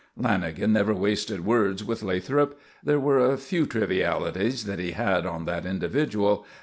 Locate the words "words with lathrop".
1.45-2.59